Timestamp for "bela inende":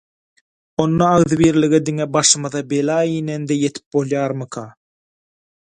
2.71-3.59